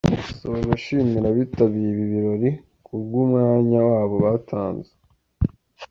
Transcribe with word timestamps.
Yasoje 0.15 0.69
ashimira 0.77 1.25
abitabiriye 1.29 1.91
ibi 1.93 2.05
birori 2.11 2.49
kubw'umwanya 2.85 3.79
wabo 3.89 4.15
batanze. 4.25 4.91